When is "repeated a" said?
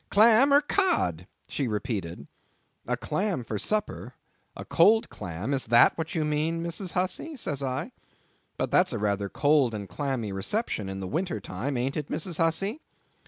1.67-2.97